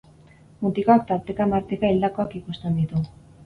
[0.67, 3.07] Mutikoak tarteka-marteka hildakoak ikusten ditu.